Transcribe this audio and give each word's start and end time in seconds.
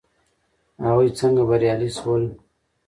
هغوی 0.85 1.09
څنګه 1.19 1.43
بریالي 1.49 1.89
شول. 1.97 2.23